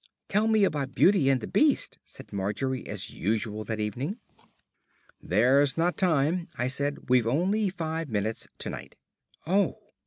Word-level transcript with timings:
"Tell 0.29 0.47
me 0.47 0.63
about 0.63 0.95
Beauty 0.95 1.29
and 1.29 1.41
the 1.41 1.47
Beast," 1.47 1.99
said 2.03 2.33
Margery 2.33 2.87
as 2.87 3.11
usual, 3.11 3.63
that 3.65 3.79
evening. 3.79 4.17
"There's 5.21 5.77
not 5.77 5.95
time," 5.95 6.47
I 6.57 6.65
said. 6.65 7.07
"We've 7.07 7.27
only 7.27 7.69
five 7.69 8.09
minutes 8.09 8.47
to 8.57 8.71
night." 8.71 8.95
"Oh! 9.45 9.77